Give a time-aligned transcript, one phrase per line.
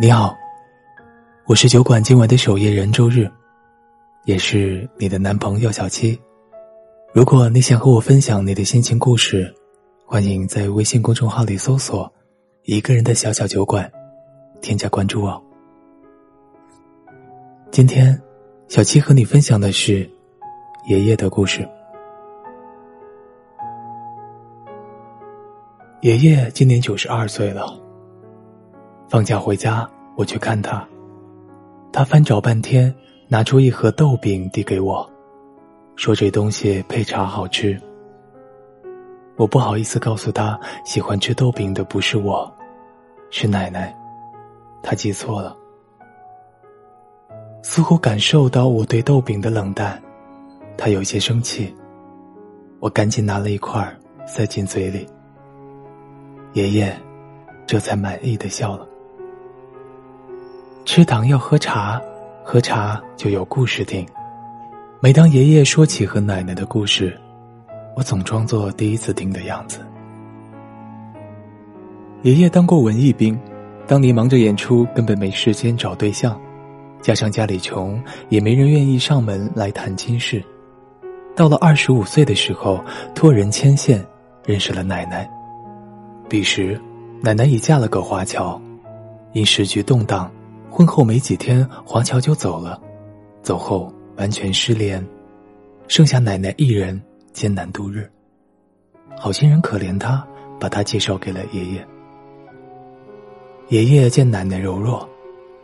[0.00, 0.34] 你好，
[1.44, 3.30] 我是酒馆今晚的守夜人，周日，
[4.24, 6.18] 也是你的男朋友小七。
[7.12, 9.54] 如果你想和我分享你的心情故事，
[10.06, 12.10] 欢迎在微信公众号里搜索
[12.64, 13.92] “一个人的小小酒馆”，
[14.62, 15.38] 添加关注哦。
[17.70, 18.18] 今天，
[18.68, 20.10] 小七和你分享的是
[20.88, 21.68] 爷爷的故事。
[26.00, 27.78] 爷爷今年九十二岁了。
[29.10, 30.86] 放假回家，我去看他，
[31.92, 32.94] 他翻找半天，
[33.26, 35.04] 拿出一盒豆饼递给我，
[35.96, 37.76] 说这东西配茶好吃。
[39.34, 42.48] 我不好意思告诉他，喜欢吃豆饼的不是我，
[43.30, 43.92] 是奶奶，
[44.80, 45.56] 他记错了。
[47.64, 50.00] 似乎感受到我对豆饼的冷淡，
[50.78, 51.74] 他有些生气。
[52.78, 53.92] 我赶紧拿了一块
[54.24, 55.04] 塞进嘴里。
[56.52, 56.96] 爷爷
[57.66, 58.86] 这才满意的笑了。
[60.92, 62.02] 吃糖要喝茶，
[62.42, 64.04] 喝茶就有故事听。
[64.98, 67.16] 每当爷爷说起和奶奶的故事，
[67.94, 69.78] 我总装作第一次听的样子。
[72.22, 73.38] 爷爷当过文艺兵，
[73.86, 76.36] 当年忙着演出，根本没时间找对象，
[77.00, 80.42] 加上家里穷，也没人愿意上门来谈亲事。
[81.36, 84.04] 到了二十五岁的时候，托人牵线
[84.44, 85.30] 认识了奶奶。
[86.28, 86.76] 彼时，
[87.20, 88.60] 奶奶已嫁了个华侨，
[89.34, 90.28] 因时局动荡，
[90.70, 92.80] 婚后没几天，华侨就走了，
[93.42, 95.04] 走后完全失联，
[95.88, 97.00] 剩下奶奶一人
[97.32, 98.10] 艰难度日。
[99.18, 100.24] 好心人可怜她，
[100.58, 101.86] 把她介绍给了爷爷。
[103.68, 105.08] 爷爷见奶奶柔弱，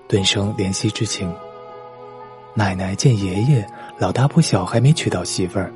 [0.09, 1.33] 顿生怜惜之情。
[2.55, 3.67] 奶奶见爷爷
[3.99, 5.73] 老大不小，还没娶到媳妇儿，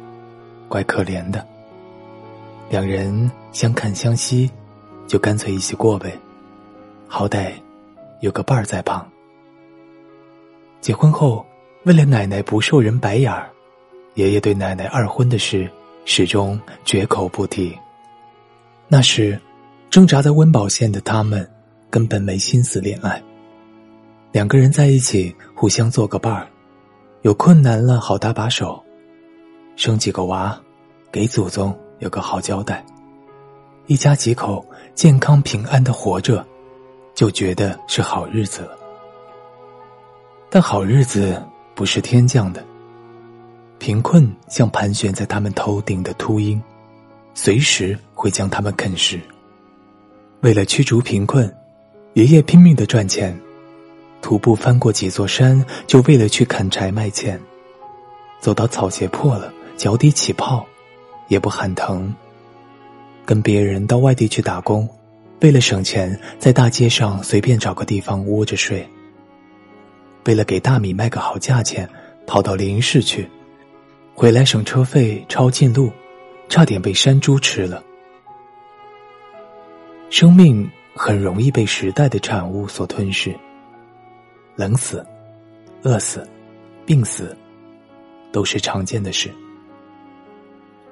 [0.69, 1.47] 怪可怜的。
[2.69, 4.51] 两人相看相惜。
[5.09, 6.17] 就干脆一起过呗，
[7.09, 7.51] 好歹
[8.21, 9.05] 有个伴儿在旁。
[10.81, 11.45] 结婚后，
[11.85, 13.51] 为了奶奶不受人白眼儿，
[14.15, 15.71] 爷爷对奶奶二婚的事
[16.05, 17.77] 始终绝口不提。
[18.89, 19.39] 那时，
[19.91, 21.49] 挣扎在温饱线的他们
[21.91, 23.23] 根本没心思恋爱，
[24.33, 26.49] 两个人在一起互相做个伴儿，
[27.23, 28.83] 有困难了好搭把手，
[29.77, 30.59] 生几个娃，
[31.13, 32.85] 给祖宗有个好交代。
[33.87, 34.65] 一家几口
[34.95, 36.47] 健康平安的活着，
[37.15, 38.80] 就觉得是好日子了。
[40.53, 41.41] 但好日子
[41.77, 42.67] 不是天降的，
[43.79, 46.61] 贫困像盘旋在他们头顶的秃鹰，
[47.35, 49.21] 随时会将他们啃食。
[50.41, 51.49] 为了驱逐贫困，
[52.15, 53.39] 爷爷拼命的赚钱，
[54.21, 57.41] 徒步翻过几座山，就为了去砍柴卖钱。
[58.41, 60.67] 走到草鞋破了，脚底起泡，
[61.29, 62.13] 也不喊疼。
[63.25, 64.89] 跟别人到外地去打工，
[65.43, 68.85] 为了省钱，在大街上随便找个地方窝着睡。
[70.25, 71.89] 为了给大米卖个好价钱，
[72.27, 73.29] 跑到林市去，
[74.15, 75.91] 回来省车费，抄近路，
[76.49, 77.83] 差点被山猪吃了。
[80.11, 83.35] 生命很容易被时代的产物所吞噬，
[84.57, 85.07] 冷死、
[85.83, 86.29] 饿死、
[86.85, 87.37] 病死，
[88.33, 89.31] 都是常见的事。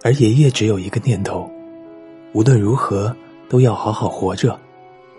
[0.05, 1.51] 而爷爷只有一个念头。
[2.35, 3.15] 无论如何，
[3.49, 4.59] 都要好好活着，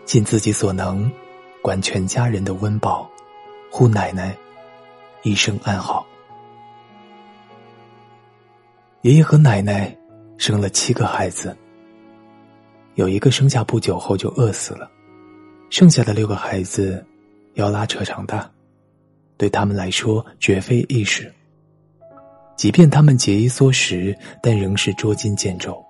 [0.05, 1.11] 尽自己所能，
[1.59, 3.08] 管全家人的温饱，
[3.71, 4.35] 护奶奶
[5.23, 6.05] 一生安好。
[9.01, 9.95] 爷爷和奶奶
[10.37, 11.55] 生了七个孩子，
[12.95, 14.89] 有一个生下不久后就饿死了，
[15.69, 17.05] 剩下的六个孩子
[17.53, 18.49] 要拉扯长大，
[19.37, 21.31] 对他们来说绝非易事。
[22.57, 24.13] 即便他们节衣缩食，
[24.43, 25.81] 但仍是捉襟见肘。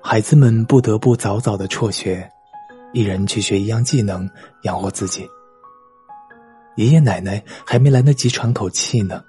[0.00, 2.26] 孩子们不得不早早的辍学，
[2.94, 4.28] 一人去学一样技能
[4.62, 5.28] 养活自己。
[6.76, 9.22] 爷爷奶奶还没来得及喘口气呢，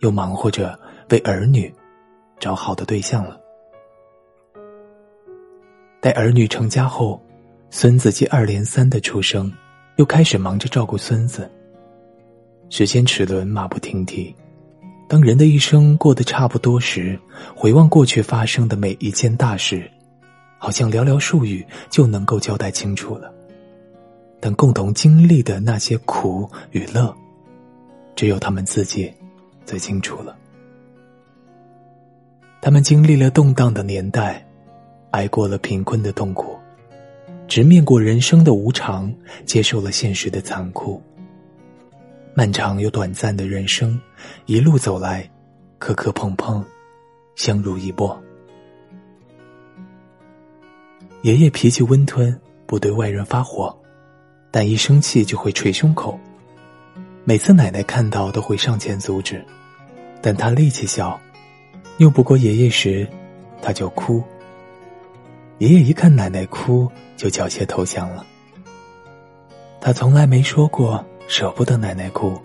[0.00, 0.78] 又忙活着
[1.10, 1.72] 为儿女
[2.40, 3.40] 找好的对象了。
[6.00, 7.22] 待儿女成家后，
[7.70, 9.52] 孙子接二连三的出生，
[9.96, 11.50] 又开始忙着照顾孙子。
[12.70, 14.34] 时间齿轮马不停蹄，
[15.08, 17.18] 当人的一生过得差不多时，
[17.54, 19.90] 回望过去发生的每一件大事。
[20.58, 23.30] 好像寥寥数语就能够交代清楚了，
[24.44, 27.16] 但共同经历的那些苦与乐，
[28.14, 29.10] 只有他们自己
[29.64, 30.36] 最清楚了。
[32.60, 34.46] 他们经历了动荡的年代，
[35.12, 36.58] 挨过了贫困的痛苦，
[37.48, 39.10] 直面过人生的无常，
[39.46, 41.02] 接受了现实的残酷。
[42.34, 43.98] 漫长又短暂的人生，
[44.44, 45.26] 一路走来，
[45.78, 46.62] 磕磕碰碰，
[47.34, 48.22] 相濡以沫。
[51.22, 53.74] 爷爷脾气温吞，不对外人发火，
[54.54, 56.16] 但一生气就会捶胸口。
[57.24, 59.44] 每次奶奶看到都会上前阻止，
[60.22, 61.20] 但他力气小，
[61.98, 63.04] 拗不过爷爷时，
[63.60, 64.22] 他就哭。
[65.58, 68.24] 爷爷一看奶奶哭，就缴械投降了。
[69.80, 72.40] 他从来没说过舍不得奶奶哭，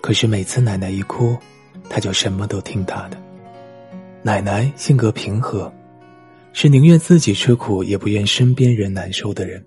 [0.00, 1.36] 可是每次奶奶一哭，
[1.90, 3.20] 他就什么都听他的。
[4.22, 5.72] 奶奶性格平和，
[6.52, 9.66] 是宁愿自己吃苦也不愿身边人难受的人。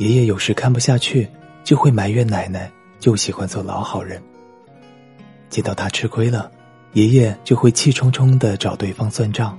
[0.00, 1.28] 爷爷有时看不下去。
[1.62, 2.68] 就会埋怨奶奶，
[2.98, 4.20] 就喜欢做老好人。
[5.50, 6.50] 见到他吃亏了，
[6.94, 9.56] 爷爷就会气冲冲的找对方算账，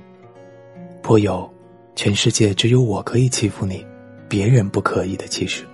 [1.00, 1.48] 颇有
[1.94, 3.86] “全世界只有我可以欺负你，
[4.28, 5.64] 别人不可以”的气势，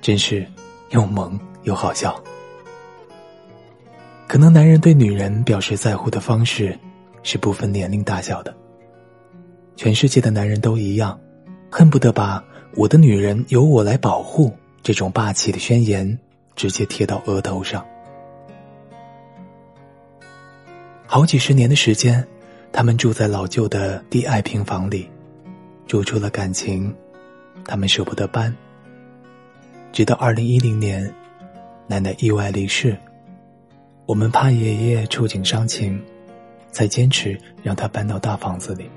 [0.00, 0.44] 真是
[0.90, 2.20] 又萌又好笑。
[4.26, 6.76] 可能男人对女人表示在乎的方式，
[7.22, 8.56] 是不分年龄大小的。
[9.76, 11.16] 全世界的男人都一样，
[11.70, 12.42] 恨不得把
[12.76, 14.54] 我的女人由我来保护。
[14.82, 16.16] 这种霸气的宣言
[16.54, 17.84] 直接贴到额头上。
[21.06, 22.24] 好几十年的时间，
[22.70, 25.10] 他们住在老旧的低矮平房里，
[25.88, 26.94] 住出了感情，
[27.64, 28.54] 他们舍不得搬。
[29.90, 31.12] 直到二零一零年，
[31.88, 32.96] 奶奶意外离世，
[34.04, 36.00] 我们怕爷爷触景伤情，
[36.70, 38.88] 才坚持让他搬到大房子里。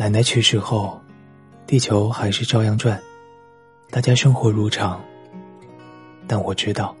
[0.00, 0.96] 奶奶去世后，
[1.66, 2.96] 地球还是照样转。
[3.90, 5.02] 大家生活如常，
[6.28, 6.94] 但我知道，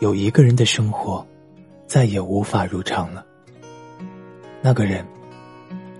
[0.00, 1.24] 有一个人的生活
[1.86, 3.22] 再也无法如常了。
[4.62, 5.06] 那个人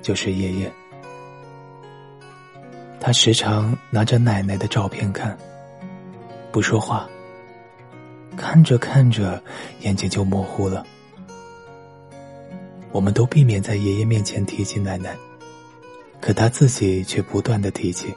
[0.00, 0.72] 就是爷爷。
[2.98, 5.36] 他时常拿着奶奶的照片看，
[6.50, 7.06] 不说话，
[8.34, 9.42] 看着看着
[9.80, 10.86] 眼睛就模糊了。
[12.92, 15.14] 我们都避免在爷爷面前提起奶奶，
[16.24, 18.14] 可他自己却不断的提起。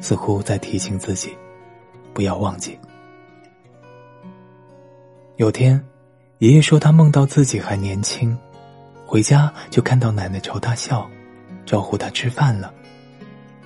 [0.00, 1.36] 似乎在提醒自己，
[2.14, 2.78] 不要忘记。
[5.36, 5.84] 有天，
[6.38, 8.34] 爷爷说他梦到自己还年轻，
[9.04, 11.06] 回家就看到奶奶朝他笑，
[11.66, 12.72] 招呼他吃饭了。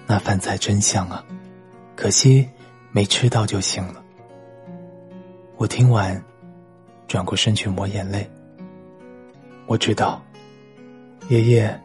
[0.04, 1.24] 那饭菜真香啊，
[1.94, 2.48] 可惜
[2.90, 4.02] 没吃到就醒了。
[5.58, 6.20] 我听完，
[7.06, 8.28] 转过身去抹眼泪。
[9.66, 10.20] 我知道，
[11.28, 11.80] 爷爷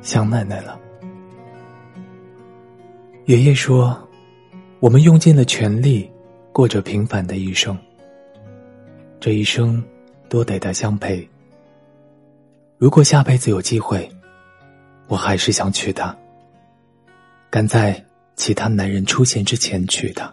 [0.00, 0.78] 想奶奶了。
[3.26, 3.98] 爷爷说
[4.80, 6.10] ：“我们用尽了全力，
[6.52, 7.76] 过着平凡的一生。
[9.20, 9.84] 这一生，
[10.28, 11.28] 多得他相陪。
[12.78, 14.08] 如果下辈子有机会，
[15.08, 16.16] 我还是想娶她。
[17.50, 18.02] 赶在
[18.36, 20.32] 其他男人出现之前娶她。”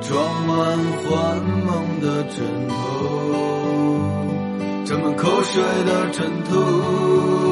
[0.00, 0.56] 装满
[1.02, 2.74] 幻梦的枕头，
[4.84, 7.45] 沾满口水的枕头。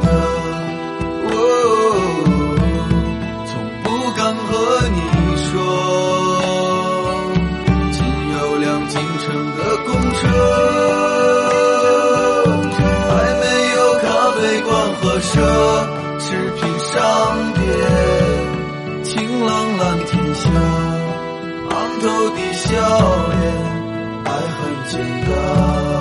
[0.00, 0.06] 的
[1.26, 1.28] 我
[3.46, 3.86] 从不
[4.16, 4.48] 敢和
[4.88, 4.98] 你
[5.36, 5.44] 说
[7.92, 7.96] 仅
[8.32, 9.24] 有辆进城
[9.56, 10.22] 的公车
[13.08, 13.42] 还没
[13.74, 14.04] 有咖
[14.36, 14.68] 啡馆
[15.00, 15.32] 和奢
[16.18, 16.24] 侈
[16.54, 16.92] 品商
[17.54, 17.62] 店。
[19.04, 19.12] 晴
[19.44, 20.42] 朗蓝天下
[21.70, 22.64] 昂头的笑
[23.30, 23.42] 脸
[24.24, 24.92] 爱很简
[25.26, 25.93] 单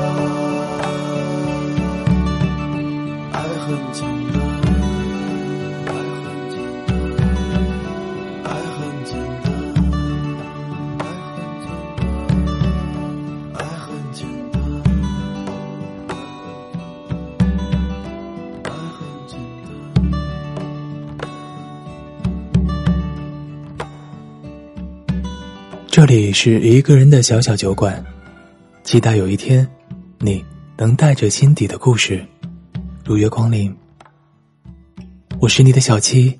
[26.06, 28.04] 这里是一个人的小小酒馆，
[28.84, 29.66] 期待有一天，
[30.20, 30.44] 你
[30.76, 32.22] 能带着心底的故事
[33.06, 33.74] 如约光临。
[35.40, 36.38] 我是你的小七，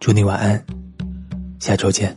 [0.00, 0.62] 祝你晚安，
[1.58, 2.14] 下周见。